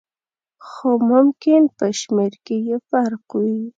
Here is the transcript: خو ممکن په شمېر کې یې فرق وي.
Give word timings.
خو 0.67 0.89
ممکن 1.11 1.61
په 1.77 1.85
شمېر 1.99 2.33
کې 2.45 2.57
یې 2.67 2.77
فرق 2.89 3.25
وي. 3.39 3.61